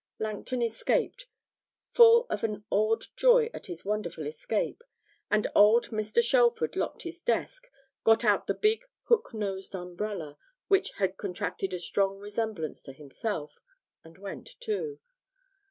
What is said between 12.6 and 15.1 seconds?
to himself, and went too.